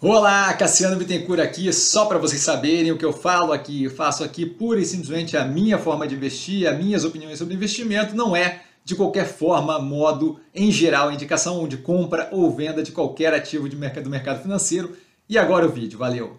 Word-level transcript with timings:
Olá, 0.00 0.54
Cassiano 0.54 0.94
Bittencourt 0.94 1.40
aqui, 1.40 1.72
só 1.72 2.06
para 2.06 2.18
vocês 2.18 2.40
saberem 2.40 2.92
o 2.92 2.96
que 2.96 3.04
eu 3.04 3.12
falo 3.12 3.52
aqui, 3.52 3.82
eu 3.82 3.90
faço 3.90 4.22
aqui 4.22 4.46
pura 4.46 4.78
e 4.78 4.84
simplesmente 4.84 5.36
a 5.36 5.44
minha 5.44 5.76
forma 5.76 6.06
de 6.06 6.14
investir, 6.14 6.68
as 6.68 6.78
minhas 6.78 7.04
opiniões 7.04 7.36
sobre 7.36 7.54
investimento, 7.54 8.14
não 8.14 8.36
é 8.36 8.60
de 8.84 8.94
qualquer 8.94 9.26
forma, 9.26 9.76
modo, 9.80 10.38
em 10.54 10.70
geral, 10.70 11.10
indicação 11.10 11.66
de 11.66 11.78
compra 11.78 12.28
ou 12.30 12.48
venda 12.54 12.80
de 12.80 12.92
qualquer 12.92 13.34
ativo 13.34 13.68
de 13.68 13.74
mercado, 13.74 14.04
do 14.04 14.10
mercado 14.10 14.40
financeiro. 14.40 14.96
E 15.28 15.36
agora 15.36 15.66
o 15.66 15.68
vídeo, 15.68 15.98
valeu! 15.98 16.38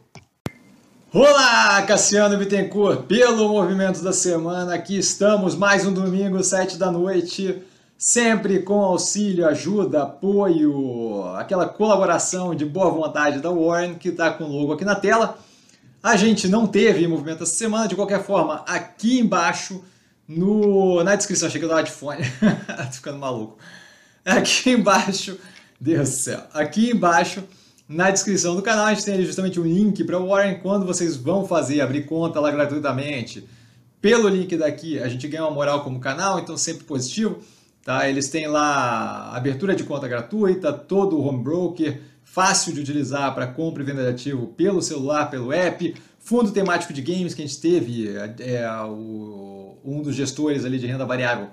Olá, 1.12 1.82
Cassiano 1.82 2.38
Bittencourt, 2.38 3.08
pelo 3.08 3.50
movimento 3.50 4.02
da 4.02 4.14
semana, 4.14 4.74
aqui 4.74 4.98
estamos, 4.98 5.54
mais 5.54 5.86
um 5.86 5.92
domingo, 5.92 6.42
sete 6.46 6.78
da 6.78 6.90
noite, 6.90 7.62
sempre 8.00 8.62
com 8.62 8.82
auxílio, 8.82 9.46
ajuda, 9.46 10.04
apoio, 10.04 11.26
aquela 11.36 11.68
colaboração 11.68 12.56
de 12.56 12.64
boa 12.64 12.90
vontade 12.90 13.42
da 13.42 13.52
Warren, 13.52 13.96
que 13.96 14.08
está 14.08 14.32
com 14.32 14.46
o 14.46 14.58
logo 14.58 14.72
aqui 14.72 14.86
na 14.86 14.96
tela. 14.96 15.38
A 16.02 16.16
gente 16.16 16.48
não 16.48 16.66
teve 16.66 17.06
movimento 17.06 17.44
essa 17.44 17.54
semana, 17.54 17.90
de 17.90 17.98
qualquer 17.98 18.24
forma, 18.24 18.64
aqui 18.66 19.20
embaixo, 19.20 19.84
no, 20.26 21.04
na 21.04 21.14
descrição, 21.14 21.50
achei 21.50 21.60
que 21.60 21.66
eu 21.66 21.70
tava 21.70 21.84
de 21.84 21.92
fone, 21.92 22.24
ficando 22.90 23.20
maluco. 23.20 23.58
Aqui 24.24 24.70
embaixo, 24.70 25.38
Deus 25.78 26.10
do 26.10 26.16
céu, 26.16 26.44
aqui 26.54 26.92
embaixo, 26.92 27.44
na 27.86 28.12
descrição 28.12 28.56
do 28.56 28.62
canal, 28.62 28.86
a 28.86 28.94
gente 28.94 29.04
tem 29.04 29.22
justamente 29.26 29.60
um 29.60 29.64
link 29.64 30.06
para 30.06 30.18
o 30.18 30.30
Warren, 30.30 30.60
quando 30.60 30.86
vocês 30.86 31.18
vão 31.18 31.46
fazer, 31.46 31.82
abrir 31.82 32.06
conta 32.06 32.40
lá 32.40 32.50
gratuitamente. 32.50 33.46
Pelo 34.00 34.30
link 34.30 34.56
daqui, 34.56 34.98
a 35.00 35.10
gente 35.10 35.28
ganha 35.28 35.44
uma 35.44 35.52
moral 35.52 35.84
como 35.84 36.00
canal, 36.00 36.40
então 36.40 36.56
sempre 36.56 36.86
positivo. 36.86 37.42
Tá? 37.84 38.10
Eles 38.10 38.30
têm 38.30 38.48
lá 38.48 39.36
abertura 39.36 39.76
de 39.76 39.84
conta 39.84 40.08
gratuita, 40.08 40.72
todo 40.72 41.18
o 41.18 41.26
home 41.26 41.44
broker, 41.44 42.02
fácil 42.24 42.74
de 42.74 42.82
utilizar 42.82 43.34
para 43.34 43.48
compra 43.48 43.82
e 43.82 43.86
venda 43.86 44.04
de 44.04 44.10
ativo 44.10 44.48
pelo 44.48 44.82
celular, 44.82 45.30
pelo 45.30 45.52
app, 45.52 45.96
fundo 46.20 46.52
temático 46.52 46.94
de 46.94 47.02
games 47.02 47.34
que 47.34 47.42
a 47.42 47.46
gente 47.46 47.60
teve, 47.60 48.10
é, 48.10 48.36
é 48.40 48.84
o, 48.84 49.78
um 49.84 50.02
dos 50.02 50.16
gestores 50.16 50.66
ali 50.66 50.78
de 50.78 50.86
renda 50.86 51.06
variável, 51.06 51.48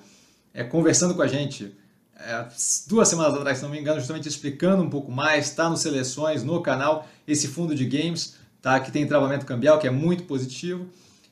é, 0.53 0.63
conversando 0.65 1.15
com 1.15 1.23
a 1.23 1.27
gente 1.27 1.75
é, 2.19 2.47
duas 2.87 3.09
semanas 3.09 3.35
atrás, 3.35 3.59
se 3.59 3.65
não 3.65 3.71
me 3.71 3.79
engano, 3.79 3.99
justamente 3.99 4.29
explicando 4.29 4.83
um 4.83 4.89
pouco 4.91 5.13
mais, 5.13 5.47
está 5.47 5.69
no 5.69 5.77
Seleções, 5.77 6.43
no 6.43 6.61
canal, 6.63 7.07
esse 7.29 7.47
fundo 7.47 7.75
de 7.75 7.85
games, 7.85 8.37
tá? 8.63 8.81
que 8.81 8.91
tem 8.91 9.07
travamento 9.07 9.45
cambial, 9.45 9.79
que 9.79 9.87
é 9.87 9.91
muito 9.91 10.25
positivo. 10.25 10.87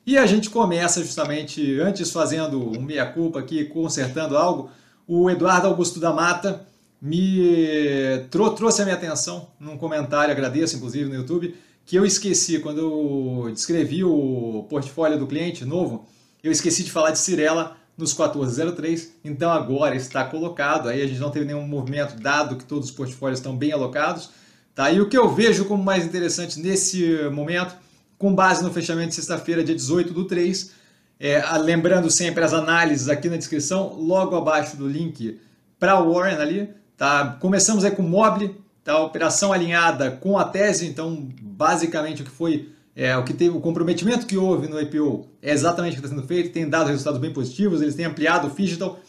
E 0.06 0.18
a 0.18 0.26
gente 0.26 0.50
começa 0.50 1.02
justamente, 1.02 1.80
antes 1.80 2.10
fazendo 2.10 2.78
um 2.78 2.82
meia-culpa 2.82 3.40
aqui, 3.40 3.64
consertando 3.64 4.36
algo, 4.36 4.70
o 5.06 5.30
Eduardo 5.30 5.66
Augusto 5.66 6.00
da 6.00 6.12
Mata 6.12 6.66
me 7.00 8.26
trou 8.30 8.50
trouxe 8.50 8.82
a 8.82 8.84
minha 8.84 8.96
atenção 8.96 9.48
num 9.60 9.76
comentário, 9.76 10.32
agradeço 10.32 10.76
inclusive 10.76 11.08
no 11.08 11.14
YouTube, 11.14 11.54
que 11.84 11.96
eu 11.96 12.04
esqueci 12.06 12.58
quando 12.60 12.78
eu 12.78 13.50
descrevi 13.52 14.02
o 14.02 14.66
portfólio 14.70 15.18
do 15.18 15.26
cliente 15.26 15.64
novo, 15.64 16.06
eu 16.42 16.50
esqueci 16.50 16.82
de 16.82 16.90
falar 16.90 17.10
de 17.10 17.18
Cirela 17.18 17.76
nos 17.96 18.12
1403, 18.12 19.12
então 19.24 19.52
agora 19.52 19.94
está 19.94 20.24
colocado, 20.24 20.88
aí 20.88 21.02
a 21.02 21.06
gente 21.06 21.20
não 21.20 21.30
teve 21.30 21.44
nenhum 21.44 21.66
movimento, 21.66 22.20
dado 22.20 22.56
que 22.56 22.64
todos 22.64 22.88
os 22.88 22.94
portfólios 22.94 23.38
estão 23.38 23.56
bem 23.56 23.72
alocados. 23.72 24.30
Tá? 24.74 24.90
E 24.90 25.00
o 25.00 25.08
que 25.08 25.16
eu 25.16 25.32
vejo 25.32 25.66
como 25.66 25.82
mais 25.82 26.04
interessante 26.04 26.58
nesse 26.58 27.28
momento, 27.30 27.76
com 28.18 28.34
base 28.34 28.64
no 28.64 28.72
fechamento 28.72 29.10
de 29.10 29.14
sexta-feira, 29.14 29.62
dia 29.62 29.74
18 29.74 30.12
do 30.12 30.24
3, 30.24 30.72
é, 31.18 31.42
lembrando 31.58 32.10
sempre 32.10 32.44
as 32.44 32.52
análises 32.52 33.08
aqui 33.08 33.28
na 33.28 33.36
descrição, 33.36 33.94
logo 33.94 34.36
abaixo 34.36 34.76
do 34.76 34.88
link 34.88 35.40
para 35.78 36.00
Warren 36.00 36.36
ali. 36.36 36.70
Tá? 36.96 37.36
Começamos 37.40 37.84
aí 37.84 37.90
com 37.90 38.02
o 38.02 38.08
Mobile, 38.08 38.56
tá? 38.82 38.98
operação 38.98 39.52
alinhada 39.52 40.10
com 40.10 40.38
a 40.38 40.44
tese, 40.44 40.86
então 40.86 41.28
basicamente 41.40 42.22
o 42.22 42.24
que 42.24 42.30
foi 42.30 42.68
é, 42.96 43.16
o 43.16 43.24
que 43.24 43.32
teve 43.32 43.56
o 43.56 43.60
comprometimento 43.60 44.24
que 44.24 44.36
houve 44.36 44.68
no 44.68 44.80
IPO 44.80 45.26
é 45.42 45.52
exatamente 45.52 45.94
o 45.94 46.00
que 46.00 46.06
está 46.06 46.16
sendo 46.16 46.26
feito, 46.26 46.52
tem 46.52 46.68
dado 46.68 46.86
resultados 46.88 47.20
bem 47.20 47.32
positivos, 47.32 47.82
eles 47.82 47.96
têm 47.96 48.04
ampliado 48.04 48.46
o 48.46 48.50
digital, 48.50 49.00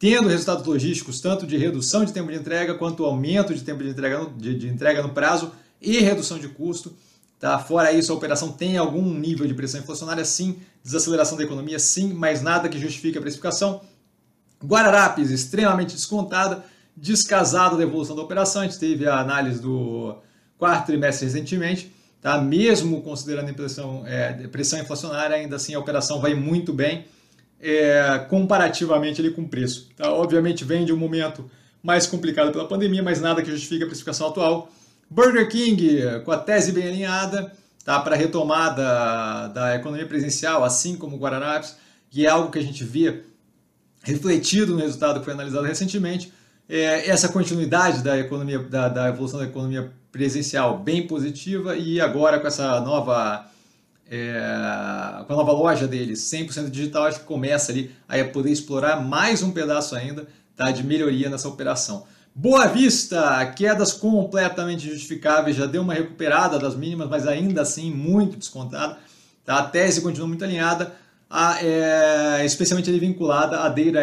tendo 0.00 0.28
resultados 0.28 0.66
logísticos 0.66 1.20
tanto 1.20 1.46
de 1.46 1.56
redução 1.56 2.04
de 2.04 2.12
tempo 2.12 2.32
de 2.32 2.38
entrega 2.38 2.74
quanto 2.74 3.04
aumento 3.04 3.54
de 3.54 3.62
tempo 3.62 3.84
de 3.84 3.90
entrega 3.90 4.18
no, 4.18 4.30
de, 4.30 4.58
de 4.58 4.68
entrega 4.68 5.00
no 5.02 5.10
prazo 5.10 5.52
e 5.80 6.00
redução 6.00 6.38
de 6.40 6.48
custo. 6.48 6.92
Tá? 7.40 7.58
Fora 7.58 7.90
isso, 7.90 8.12
a 8.12 8.14
operação 8.14 8.52
tem 8.52 8.76
algum 8.76 9.02
nível 9.02 9.46
de 9.46 9.54
pressão 9.54 9.80
inflacionária, 9.80 10.22
sim, 10.26 10.58
desaceleração 10.84 11.38
da 11.38 11.44
economia, 11.44 11.78
sim, 11.78 12.12
mas 12.12 12.42
nada 12.42 12.68
que 12.68 12.78
justifique 12.78 13.16
a 13.16 13.20
precificação. 13.20 13.80
Guararapes, 14.62 15.30
extremamente 15.30 15.94
descontada, 15.94 16.62
descasado 16.94 17.78
da 17.78 17.82
evolução 17.82 18.14
da 18.14 18.20
operação. 18.20 18.60
A 18.60 18.66
gente 18.66 18.78
teve 18.78 19.08
a 19.08 19.18
análise 19.18 19.58
do 19.58 20.18
quarto 20.58 20.84
trimestre 20.84 21.26
recentemente, 21.26 21.90
tá? 22.20 22.38
mesmo 22.38 23.00
considerando 23.00 23.48
a 23.48 23.54
pressão, 23.54 24.04
é, 24.06 24.46
pressão 24.48 24.78
inflacionária, 24.78 25.34
ainda 25.34 25.56
assim 25.56 25.74
a 25.74 25.78
operação 25.78 26.20
vai 26.20 26.34
muito 26.34 26.74
bem 26.74 27.06
é, 27.58 28.18
comparativamente 28.28 29.18
ali 29.18 29.30
com 29.30 29.40
o 29.42 29.48
preço. 29.48 29.88
Tá? 29.96 30.12
Obviamente 30.12 30.62
vem 30.62 30.84
de 30.84 30.92
um 30.92 30.96
momento 30.98 31.50
mais 31.82 32.06
complicado 32.06 32.52
pela 32.52 32.68
pandemia, 32.68 33.02
mas 33.02 33.18
nada 33.18 33.42
que 33.42 33.50
justifique 33.50 33.82
a 33.82 33.86
precificação 33.86 34.28
atual. 34.28 34.70
Burger 35.10 35.48
King, 35.48 36.20
com 36.24 36.30
a 36.30 36.38
tese 36.38 36.70
bem 36.70 36.86
alinhada, 36.86 37.52
tá? 37.84 37.98
para 37.98 38.14
a 38.14 38.18
retomada 38.18 39.48
da 39.48 39.74
economia 39.74 40.06
presencial, 40.06 40.62
assim 40.62 40.96
como 40.96 41.16
o 41.16 41.18
Guararapes, 41.18 41.74
que 42.08 42.24
é 42.24 42.28
algo 42.28 42.50
que 42.50 42.58
a 42.60 42.62
gente 42.62 42.84
vê 42.84 43.24
refletido 44.02 44.72
no 44.74 44.80
resultado 44.80 45.18
que 45.18 45.24
foi 45.24 45.34
analisado 45.34 45.66
recentemente. 45.66 46.32
É, 46.68 47.08
essa 47.08 47.28
continuidade 47.28 48.02
da 48.02 48.16
economia, 48.18 48.60
da, 48.60 48.88
da, 48.88 49.08
evolução 49.08 49.40
da 49.40 49.46
economia 49.46 49.90
presencial 50.12 50.78
bem 50.78 51.06
positiva 51.06 51.76
e 51.76 52.00
agora 52.00 52.38
com 52.38 52.46
essa 52.46 52.80
nova 52.80 53.50
é, 54.08 55.24
com 55.26 55.32
a 55.32 55.36
nova 55.36 55.52
loja 55.52 55.86
deles 55.88 56.20
100% 56.20 56.70
digital, 56.70 57.04
acho 57.04 57.20
que 57.20 57.26
começa 57.26 57.72
ali 57.72 57.90
a 58.08 58.24
poder 58.24 58.50
explorar 58.50 59.00
mais 59.00 59.42
um 59.42 59.50
pedaço 59.50 59.96
ainda 59.96 60.26
tá, 60.56 60.70
de 60.70 60.84
melhoria 60.84 61.28
nessa 61.28 61.48
operação. 61.48 62.06
Boa 62.34 62.66
Vista, 62.68 63.44
quedas 63.56 63.92
completamente 63.92 64.88
justificáveis, 64.88 65.56
já 65.56 65.66
deu 65.66 65.82
uma 65.82 65.94
recuperada 65.94 66.58
das 66.58 66.76
mínimas, 66.76 67.08
mas 67.08 67.26
ainda 67.26 67.62
assim 67.62 67.90
muito 67.92 68.36
descontada. 68.36 68.98
Tá? 69.44 69.58
A 69.58 69.62
tese 69.64 70.00
continua 70.00 70.28
muito 70.28 70.44
alinhada, 70.44 70.94
a, 71.28 71.58
é, 71.60 72.46
especialmente 72.46 72.90
vinculada 72.98 73.60
à 73.60 73.68
Data 73.68 73.98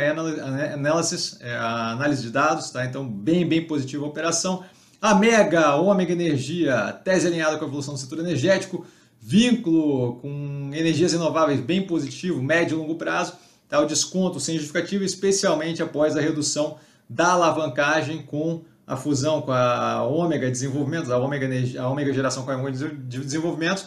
Analysis, 0.74 1.38
é, 1.40 1.56
a 1.56 1.92
análise 1.92 2.22
de 2.22 2.30
dados, 2.30 2.70
tá? 2.70 2.86
então 2.86 3.08
bem, 3.08 3.48
bem 3.48 3.66
positiva 3.66 4.06
a 4.06 4.10
operação. 4.10 4.64
A 5.02 5.16
Mega, 5.16 5.76
Ômega 5.76 6.12
Energia, 6.12 7.00
tese 7.04 7.28
alinhada 7.28 7.58
com 7.58 7.64
a 7.64 7.68
evolução 7.68 7.94
do 7.94 8.00
setor 8.00 8.20
energético, 8.20 8.86
vínculo 9.22 10.18
com 10.18 10.70
energias 10.74 11.14
renováveis 11.14 11.62
bem 11.62 11.88
positivo, 11.88 12.44
médio 12.44 12.76
e 12.76 12.78
longo 12.78 12.96
prazo, 12.96 13.34
tá? 13.70 13.80
o 13.80 13.86
desconto 13.86 14.38
sem 14.40 14.58
justificativa, 14.58 15.06
especialmente 15.06 15.82
após 15.82 16.18
a 16.18 16.22
redução 16.22 16.78
da 17.10 17.32
alavancagem 17.32 18.22
com 18.24 18.64
a 18.86 18.96
fusão 18.96 19.42
com 19.42 19.52
a 19.52 20.04
Ômega 20.04 20.50
Desenvolvimentos, 20.50 21.12
a 21.12 21.18
Ômega, 21.18 21.48
a 21.80 21.90
Ômega 21.90 22.14
Geração 22.14 22.44
com 22.44 22.52
a 22.52 22.58
Ômega 22.58 22.90
Desenvolvimentos, 23.04 23.86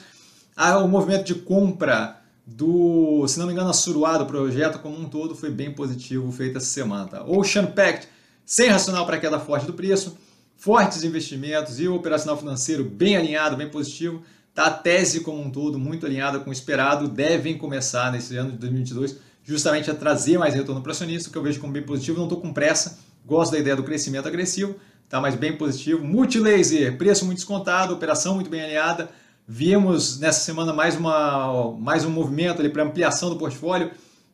o 0.57 0.87
movimento 0.87 1.25
de 1.25 1.35
compra 1.35 2.21
do, 2.47 3.27
se 3.29 3.39
não 3.39 3.47
me 3.47 3.53
engano, 3.53 3.71
a 3.71 3.73
Suruá, 3.73 4.19
do 4.19 4.27
projeto 4.27 4.81
como 4.81 4.99
um 4.99 5.09
todo, 5.09 5.35
foi 5.35 5.51
bem 5.51 5.73
positivo 5.73 6.31
feito 6.33 6.59
essa 6.59 6.67
semana. 6.67 7.07
Tá? 7.07 7.25
Ocean 7.25 7.67
Pact, 7.67 8.09
sem 8.45 8.69
racional 8.69 9.07
para 9.07 9.19
queda 9.19 9.39
forte 9.39 9.67
do 9.67 9.73
preço, 9.73 10.19
fortes 10.57 11.05
investimentos 11.05 11.81
e 11.81 11.89
o 11.89 11.95
operacional 11.95 12.37
financeiro 12.37 12.85
bem 12.85 13.17
alinhado, 13.17 13.57
bem 13.57 13.71
positivo. 13.71 14.23
Tá? 14.53 14.67
A 14.67 14.71
tese 14.71 15.21
como 15.21 15.41
um 15.41 15.51
todo, 15.51 15.79
muito 15.79 16.05
alinhada 16.05 16.41
com 16.41 16.51
o 16.51 16.53
esperado, 16.53 17.09
devem 17.09 17.57
começar 17.57 18.13
nesse 18.13 18.37
ano 18.37 18.53
de 18.53 18.59
2022 18.59 19.17
justamente 19.43 19.91
a 19.91 19.95
trazer 19.95 20.39
mais 20.39 20.55
retorno 20.55 20.83
para 20.83 20.91
o 20.91 20.93
acionista, 20.93 21.31
que 21.31 21.39
eu 21.39 21.43
vejo 21.43 21.61
como 21.61 21.73
bem 21.73 21.83
positivo. 21.83 22.19
Não 22.19 22.25
estou 22.25 22.41
com 22.41 22.53
pressa, 22.53 22.99
Gosto 23.25 23.53
da 23.53 23.59
ideia 23.59 23.77
do 23.77 23.83
crescimento 23.83 24.27
agressivo, 24.27 24.77
tá 25.09 25.21
mais 25.21 25.35
bem 25.35 25.57
positivo. 25.57 26.05
Multilaser, 26.05 26.97
preço 26.97 27.25
muito 27.25 27.39
descontado, 27.39 27.95
operação 27.95 28.35
muito 28.35 28.51
bem 28.51 28.63
alinhada. 28.63 29.11
Vimos 29.47 30.19
nessa 30.19 30.41
semana 30.41 30.73
mais, 30.73 30.97
uma, 30.97 31.73
mais 31.73 32.05
um 32.05 32.11
movimento 32.11 32.69
para 32.71 32.85
ampliação 32.85 33.31
do 33.31 33.37
portfólio, 33.37 33.91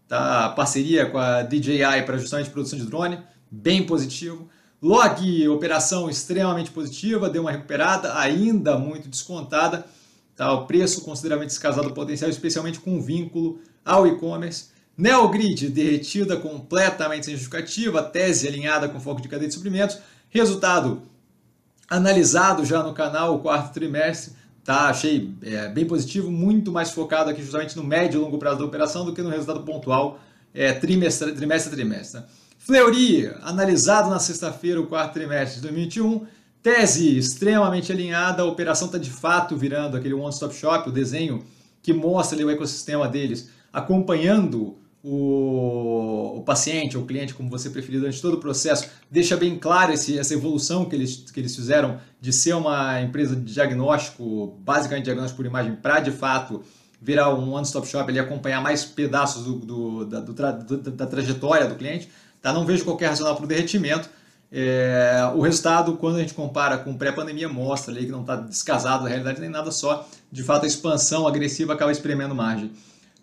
tá? 0.06 0.50
parceria 0.50 1.06
com 1.06 1.18
a 1.18 1.42
DJI 1.42 2.02
para 2.04 2.18
justamente 2.18 2.50
produção 2.50 2.78
de 2.78 2.84
drone, 2.84 3.18
bem 3.50 3.84
positivo. 3.84 4.48
Log, 4.82 5.48
operação 5.48 6.10
extremamente 6.10 6.70
positiva, 6.70 7.30
deu 7.30 7.42
uma 7.42 7.50
recuperada, 7.50 8.18
ainda 8.18 8.76
muito 8.78 9.08
descontada. 9.08 9.86
Tá? 10.36 10.52
O 10.52 10.66
preço 10.66 11.00
consideravelmente 11.00 11.52
descasado 11.54 11.90
potencial, 11.92 12.28
especialmente 12.28 12.78
com 12.78 13.00
vínculo 13.00 13.58
ao 13.84 14.06
e-commerce. 14.06 14.75
Neogrid 14.96 15.68
derretida 15.68 16.36
completamente 16.36 17.26
sem 17.26 17.34
justificativa, 17.34 18.02
tese 18.02 18.48
alinhada 18.48 18.88
com 18.88 18.98
foco 18.98 19.20
de 19.20 19.28
cadeia 19.28 19.48
de 19.48 19.54
suprimentos. 19.54 19.98
Resultado 20.30 21.02
analisado 21.88 22.64
já 22.64 22.82
no 22.82 22.94
canal, 22.94 23.34
o 23.34 23.38
quarto 23.40 23.72
trimestre, 23.72 24.32
tá? 24.64 24.88
Achei 24.88 25.34
é, 25.42 25.68
bem 25.68 25.84
positivo, 25.84 26.30
muito 26.30 26.72
mais 26.72 26.90
focado 26.90 27.30
aqui 27.30 27.42
justamente 27.42 27.76
no 27.76 27.84
médio 27.84 28.18
e 28.18 28.22
longo 28.22 28.38
prazo 28.38 28.58
da 28.58 28.64
operação 28.64 29.04
do 29.04 29.12
que 29.12 29.22
no 29.22 29.30
resultado 29.30 29.62
pontual 29.62 30.18
é, 30.54 30.72
trimestre, 30.72 31.32
trimestre 31.32 31.72
a 31.72 31.76
trimestre. 31.76 32.22
Fleury, 32.58 33.30
analisado 33.42 34.10
na 34.10 34.18
sexta-feira, 34.18 34.80
o 34.80 34.86
quarto 34.86 35.12
trimestre 35.12 35.56
de 35.56 35.62
2021, 35.62 36.26
Tese 36.66 37.16
extremamente 37.16 37.92
alinhada, 37.92 38.42
a 38.42 38.44
operação 38.44 38.86
está 38.86 38.98
de 38.98 39.08
fato 39.08 39.56
virando 39.56 39.96
aquele 39.96 40.14
one-stop 40.14 40.52
shop, 40.52 40.88
o 40.88 40.92
desenho 40.92 41.44
que 41.80 41.92
mostra 41.92 42.36
ali 42.36 42.44
o 42.44 42.50
ecossistema 42.50 43.06
deles, 43.06 43.48
acompanhando 43.72 44.76
o, 45.08 46.38
o 46.38 46.42
paciente 46.42 46.96
ou 46.96 47.04
o 47.04 47.06
cliente, 47.06 47.32
como 47.32 47.48
você 47.48 47.70
preferir, 47.70 48.00
durante 48.00 48.20
todo 48.20 48.34
o 48.34 48.40
processo, 48.40 48.88
deixa 49.08 49.36
bem 49.36 49.56
claro 49.56 49.92
esse, 49.92 50.18
essa 50.18 50.34
evolução 50.34 50.84
que 50.84 50.96
eles, 50.96 51.30
que 51.30 51.38
eles 51.38 51.54
fizeram 51.54 52.00
de 52.20 52.32
ser 52.32 52.54
uma 52.54 53.00
empresa 53.00 53.36
de 53.36 53.54
diagnóstico, 53.54 54.58
basicamente 54.64 55.04
diagnóstico 55.04 55.36
por 55.36 55.46
imagem, 55.46 55.76
para 55.76 56.00
de 56.00 56.10
fato 56.10 56.60
virar 57.00 57.32
um 57.32 57.52
one-stop 57.52 57.86
shop 57.86 58.12
e 58.12 58.18
acompanhar 58.18 58.60
mais 58.60 58.84
pedaços 58.84 59.44
do, 59.44 59.54
do, 59.54 60.04
da, 60.06 60.20
do, 60.20 60.32
da, 60.32 60.50
da, 60.50 61.06
trajetória 61.06 61.68
do 61.68 61.76
cliente. 61.76 62.10
Tá? 62.42 62.52
Não 62.52 62.66
vejo 62.66 62.84
qualquer 62.84 63.10
racional 63.10 63.36
para 63.36 63.44
o 63.44 63.48
derretimento. 63.48 64.10
É, 64.50 65.30
o 65.36 65.40
resultado, 65.40 65.96
quando 65.98 66.16
a 66.16 66.20
gente 66.20 66.34
compara 66.34 66.78
com 66.78 66.96
pré-pandemia, 66.96 67.48
mostra 67.48 67.94
ali 67.94 68.06
que 68.06 68.12
não 68.12 68.22
está 68.22 68.34
descasado 68.34 69.04
da 69.04 69.08
realidade 69.08 69.40
nem 69.40 69.50
nada, 69.50 69.70
só 69.70 70.08
de 70.32 70.42
fato 70.42 70.64
a 70.64 70.66
expansão 70.66 71.28
agressiva 71.28 71.74
acaba 71.74 71.92
espremendo 71.92 72.34
margem. 72.34 72.72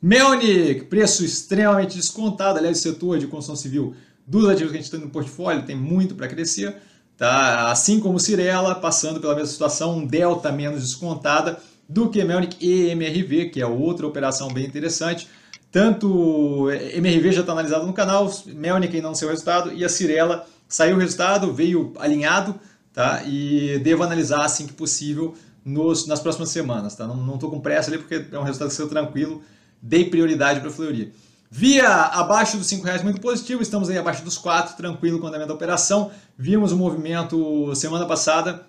Melnick, 0.03 0.83
preço 0.88 1.23
extremamente 1.23 1.95
descontado, 1.95 2.59
aliás, 2.59 2.77
o 2.77 2.81
setor 2.81 3.19
de 3.19 3.25
construção 3.25 3.55
civil 3.55 3.95
dos 4.27 4.50
ativos 4.50 4.73
que 4.73 4.77
a 4.77 4.81
gente 4.81 4.91
tem 4.91 5.00
no 5.00 5.09
portfólio 5.09 5.63
tem 5.63 5.77
muito 5.77 6.13
para 6.13 6.27
crescer, 6.27 6.75
tá? 7.17 7.71
assim 7.71 8.01
como 8.01 8.19
Cirela, 8.19 8.75
passando 8.75 9.21
pela 9.21 9.33
mesma 9.33 9.50
situação, 9.50 10.00
um 10.00 10.05
delta 10.05 10.51
menos 10.51 10.81
descontada 10.81 11.57
do 11.88 12.09
que 12.09 12.21
Melnick 12.21 12.57
e 12.59 12.89
MRV, 12.89 13.45
que 13.45 13.61
é 13.61 13.65
outra 13.65 14.05
operação 14.05 14.50
bem 14.50 14.65
interessante. 14.65 15.29
Tanto 15.71 16.69
MRV 16.69 17.31
já 17.31 17.39
está 17.39 17.53
analisado 17.53 17.88
no 17.88 17.94
canal, 17.94 18.29
Melnick 18.47 18.94
ainda 18.94 19.07
não 19.07 19.15
seu 19.15 19.29
resultado, 19.29 19.71
e 19.71 19.85
a 19.85 19.89
Cirela 19.89 20.45
saiu 20.67 20.97
o 20.97 20.99
resultado, 20.99 21.53
veio 21.53 21.94
alinhado, 21.97 22.59
tá? 22.91 23.23
e 23.25 23.79
devo 23.79 24.03
analisar 24.03 24.44
assim 24.44 24.67
que 24.67 24.73
possível 24.73 25.33
nos, 25.63 26.07
nas 26.07 26.19
próximas 26.19 26.49
semanas. 26.49 26.94
Tá? 26.94 27.07
Não 27.07 27.35
estou 27.35 27.49
com 27.49 27.61
pressa 27.61 27.89
ali 27.89 27.99
porque 27.99 28.25
é 28.29 28.38
um 28.38 28.44
resultado 28.44 28.67
que 28.67 28.75
saiu 28.75 28.89
tranquilo, 28.89 29.41
dei 29.83 30.09
prioridade 30.09 30.62
para 30.62 30.69
a 30.69 30.71
Fleury. 30.71 31.13
Via 31.51 31.88
abaixo 31.88 32.57
dos 32.57 32.65
5 32.68 32.83
reais 32.83 33.03
muito 33.03 33.21
positivo, 33.21 33.62
estamos 33.62 33.89
aí 33.89 33.97
abaixo 33.97 34.24
dos 34.24 34.38
4, 34.38 34.75
tranquilo 34.75 35.19
com 35.19 35.25
o 35.25 35.27
andamento 35.27 35.50
da 35.50 35.53
operação. 35.53 36.09
Vimos 36.35 36.71
um 36.71 36.77
movimento 36.77 37.75
semana 37.75 38.06
passada, 38.07 38.65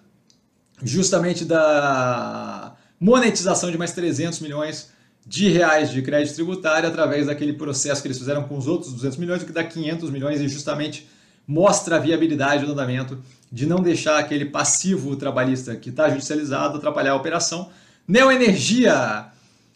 justamente 0.82 1.44
da 1.44 2.74
monetização 3.00 3.70
de 3.70 3.78
mais 3.78 3.92
300 3.92 4.40
milhões 4.40 4.90
de 5.26 5.48
reais 5.48 5.90
de 5.90 6.02
crédito 6.02 6.34
tributário 6.34 6.86
através 6.86 7.26
daquele 7.26 7.54
processo 7.54 8.02
que 8.02 8.08
eles 8.08 8.18
fizeram 8.18 8.42
com 8.42 8.58
os 8.58 8.66
outros 8.66 8.92
200 8.92 9.16
milhões, 9.16 9.42
o 9.42 9.46
que 9.46 9.52
dá 9.52 9.64
500 9.64 10.10
milhões 10.10 10.40
e 10.40 10.48
justamente 10.48 11.08
mostra 11.46 11.96
a 11.96 11.98
viabilidade 11.98 12.66
do 12.66 12.72
andamento 12.72 13.18
de 13.50 13.64
não 13.64 13.80
deixar 13.80 14.18
aquele 14.18 14.46
passivo 14.46 15.16
trabalhista 15.16 15.76
que 15.76 15.90
está 15.90 16.10
judicializado 16.10 16.76
atrapalhar 16.76 17.12
a 17.12 17.16
operação. 17.16 17.70
Neoenergia 18.06 19.32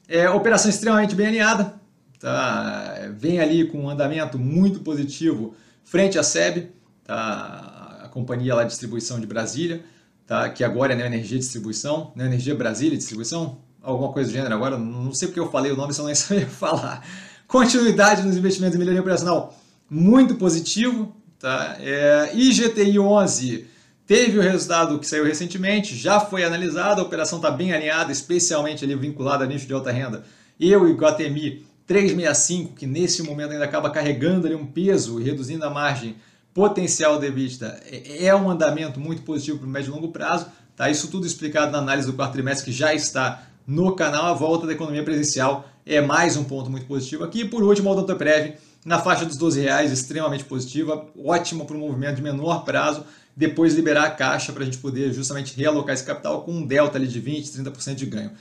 é, 0.08 0.28
operação 0.30 0.70
extremamente 0.70 1.14
bem 1.14 1.26
alinhada, 1.26 1.74
tá? 2.18 2.94
vem 3.16 3.38
ali 3.38 3.66
com 3.66 3.82
um 3.82 3.90
andamento 3.90 4.38
muito 4.38 4.80
positivo 4.80 5.54
frente 5.84 6.18
à 6.18 6.22
SEB, 6.22 6.70
tá? 7.04 8.00
a 8.04 8.08
companhia 8.08 8.54
lá 8.54 8.62
de 8.62 8.70
distribuição 8.70 9.20
de 9.20 9.26
Brasília, 9.26 9.84
tá? 10.26 10.48
que 10.48 10.64
agora 10.64 10.94
é 10.94 10.96
Neoenergia 10.96 11.38
Distribuição, 11.38 12.12
Neoenergia 12.16 12.54
Brasília 12.54 12.96
Distribuição, 12.96 13.58
alguma 13.82 14.10
coisa 14.12 14.30
do 14.30 14.32
gênero 14.34 14.54
agora, 14.54 14.78
não 14.78 15.12
sei 15.12 15.28
porque 15.28 15.40
eu 15.40 15.50
falei 15.50 15.70
o 15.70 15.76
nome, 15.76 15.92
só 15.92 16.04
nem 16.04 16.14
sabia 16.16 16.46
falar. 16.46 17.06
Continuidade 17.46 18.22
nos 18.22 18.36
investimentos 18.36 18.76
em 18.76 18.78
melhoria 18.78 19.00
operacional, 19.00 19.54
muito 19.90 20.34
positivo. 20.36 21.14
Tá? 21.38 21.76
É, 21.78 22.32
IGTI 22.34 22.98
11 22.98 23.66
Teve 24.08 24.38
o 24.38 24.40
resultado 24.40 24.98
que 24.98 25.06
saiu 25.06 25.26
recentemente, 25.26 25.94
já 25.94 26.18
foi 26.18 26.42
analisado, 26.42 26.98
a 26.98 27.04
operação 27.04 27.36
está 27.36 27.50
bem 27.50 27.74
alinhada, 27.74 28.10
especialmente 28.10 28.82
ali 28.82 28.94
vinculada 28.94 29.44
a 29.44 29.46
nicho 29.46 29.66
de 29.66 29.74
alta 29.74 29.92
renda. 29.92 30.24
Eu 30.58 30.88
e 30.88 30.94
Guatemi 30.94 31.66
365, 31.86 32.72
que 32.72 32.86
nesse 32.86 33.22
momento 33.22 33.52
ainda 33.52 33.66
acaba 33.66 33.90
carregando 33.90 34.46
ali 34.46 34.56
um 34.56 34.64
peso 34.64 35.20
e 35.20 35.24
reduzindo 35.24 35.62
a 35.62 35.68
margem 35.68 36.16
potencial 36.54 37.18
de 37.18 37.26
EBITDA, 37.26 37.82
é, 37.84 38.24
é 38.24 38.34
um 38.34 38.50
andamento 38.50 38.98
muito 38.98 39.20
positivo 39.20 39.58
para 39.58 39.66
o 39.66 39.70
médio 39.70 39.90
e 39.90 39.94
longo 39.94 40.08
prazo. 40.08 40.46
Tá? 40.74 40.88
Isso 40.88 41.08
tudo 41.08 41.26
explicado 41.26 41.70
na 41.70 41.76
análise 41.76 42.06
do 42.06 42.14
quarto 42.14 42.32
trimestre 42.32 42.64
que 42.64 42.72
já 42.72 42.94
está 42.94 43.42
no 43.66 43.94
canal. 43.94 44.24
A 44.24 44.32
volta 44.32 44.66
da 44.66 44.72
economia 44.72 45.04
presencial 45.04 45.68
é 45.84 46.00
mais 46.00 46.34
um 46.34 46.44
ponto 46.44 46.70
muito 46.70 46.86
positivo 46.86 47.24
aqui. 47.24 47.42
E 47.42 47.48
por 47.48 47.62
último, 47.62 47.90
a 47.90 47.92
Odontoprev 47.92 48.54
na 48.86 48.98
faixa 48.98 49.26
dos 49.26 49.36
12 49.36 49.60
reais, 49.60 49.92
extremamente 49.92 50.44
positiva, 50.44 51.06
ótima 51.22 51.66
para 51.66 51.76
um 51.76 51.80
movimento 51.80 52.16
de 52.16 52.22
menor 52.22 52.64
prazo 52.64 53.04
depois 53.38 53.72
liberar 53.72 54.02
a 54.02 54.10
caixa 54.10 54.52
para 54.52 54.62
a 54.62 54.64
gente 54.64 54.78
poder 54.78 55.12
justamente 55.12 55.56
realocar 55.56 55.94
esse 55.94 56.02
capital 56.02 56.42
com 56.42 56.50
um 56.50 56.66
delta 56.66 56.98
ali 56.98 57.06
de 57.06 57.20
20, 57.20 57.46
30% 57.46 57.94
de 57.94 58.06
ganho. 58.06 58.32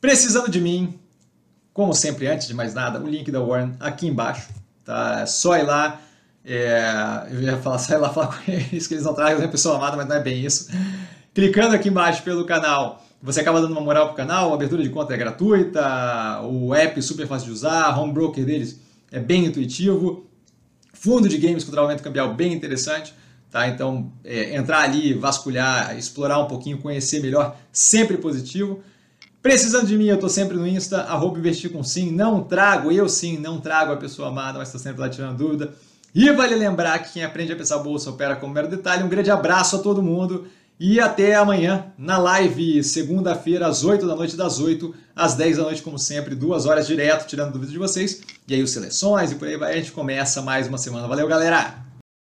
Precisando 0.00 0.48
de 0.48 0.60
mim, 0.60 0.96
como 1.72 1.92
sempre, 1.92 2.28
antes 2.28 2.46
de 2.46 2.54
mais 2.54 2.72
nada, 2.72 3.00
o 3.00 3.08
link 3.08 3.32
da 3.32 3.40
Warren 3.40 3.72
aqui 3.80 4.06
embaixo. 4.06 4.48
Tá? 4.84 5.22
É 5.22 5.26
só 5.26 5.56
ir 5.56 5.64
lá. 5.64 6.00
É, 6.44 7.26
eu 7.32 7.42
ia 7.42 7.56
falar, 7.56 7.78
só 7.78 7.94
ir 7.94 7.96
lá 7.96 8.10
falar 8.10 8.28
com 8.38 8.52
eles, 8.52 8.86
que 8.86 8.94
eles 8.94 9.04
não 9.04 9.12
trazem 9.12 9.44
a 9.44 9.48
pessoa 9.48 9.74
amada, 9.74 9.96
mas 9.96 10.06
não 10.06 10.14
é 10.14 10.20
bem 10.20 10.44
isso. 10.44 10.70
Clicando 11.34 11.74
aqui 11.74 11.88
embaixo 11.88 12.22
pelo 12.22 12.44
canal, 12.44 13.04
você 13.20 13.40
acaba 13.40 13.60
dando 13.60 13.72
uma 13.72 13.80
moral 13.80 14.04
para 14.06 14.12
o 14.12 14.16
canal, 14.16 14.52
a 14.52 14.54
abertura 14.54 14.84
de 14.84 14.90
conta 14.90 15.14
é 15.14 15.16
gratuita, 15.16 16.42
o 16.42 16.72
app 16.72 16.96
é 16.96 17.02
super 17.02 17.26
fácil 17.26 17.46
de 17.46 17.54
usar, 17.54 17.98
home 17.98 18.12
broker 18.12 18.44
deles 18.44 18.80
é 19.10 19.18
bem 19.18 19.46
intuitivo, 19.46 20.24
fundo 20.92 21.28
de 21.28 21.38
games 21.38 21.64
com 21.64 21.72
travamento 21.72 22.04
cambial 22.04 22.34
bem 22.34 22.52
interessante. 22.52 23.12
Tá? 23.52 23.68
Então, 23.68 24.10
é, 24.24 24.56
entrar 24.56 24.80
ali, 24.80 25.12
vasculhar, 25.12 25.94
explorar 25.98 26.38
um 26.38 26.46
pouquinho, 26.46 26.78
conhecer 26.78 27.20
melhor, 27.20 27.54
sempre 27.70 28.16
positivo. 28.16 28.80
Precisando 29.42 29.86
de 29.86 29.98
mim, 29.98 30.06
eu 30.06 30.14
estou 30.14 30.30
sempre 30.30 30.56
no 30.56 30.66
Insta, 30.66 31.02
arroba 31.02 31.38
investir 31.38 31.70
com 31.70 31.84
sim. 31.84 32.10
Não 32.10 32.42
trago, 32.42 32.90
eu 32.90 33.06
sim, 33.10 33.36
não 33.36 33.60
trago 33.60 33.92
a 33.92 33.96
pessoa 33.98 34.28
amada, 34.28 34.58
mas 34.58 34.68
estou 34.68 34.80
sempre 34.80 35.02
lá 35.02 35.08
tirando 35.10 35.36
dúvida. 35.36 35.74
E 36.14 36.30
vale 36.32 36.54
lembrar 36.54 36.98
que 37.00 37.12
quem 37.12 37.24
aprende 37.24 37.52
a 37.52 37.56
pensar 37.56 37.78
bolsa 37.78 38.08
opera 38.08 38.36
com 38.36 38.48
mero 38.48 38.68
detalhe. 38.68 39.02
Um 39.02 39.08
grande 39.08 39.30
abraço 39.30 39.76
a 39.76 39.80
todo 39.80 40.02
mundo 40.02 40.46
e 40.80 40.98
até 40.98 41.34
amanhã 41.34 41.92
na 41.98 42.16
live, 42.16 42.82
segunda-feira, 42.82 43.66
às 43.66 43.84
8 43.84 44.06
da 44.06 44.16
noite, 44.16 44.34
das 44.34 44.60
8 44.60 44.94
às 45.14 45.34
10 45.34 45.58
da 45.58 45.64
noite, 45.64 45.82
como 45.82 45.98
sempre, 45.98 46.34
duas 46.34 46.64
horas 46.64 46.86
direto, 46.86 47.26
tirando 47.26 47.52
dúvidas 47.52 47.72
de 47.72 47.78
vocês. 47.78 48.22
E 48.48 48.54
aí, 48.54 48.62
os 48.62 48.70
seleções 48.70 49.30
e 49.30 49.34
por 49.34 49.46
aí 49.46 49.58
vai, 49.58 49.74
a 49.74 49.76
gente 49.76 49.92
começa 49.92 50.40
mais 50.40 50.66
uma 50.66 50.78
semana. 50.78 51.06
Valeu, 51.06 51.28
galera! 51.28 51.91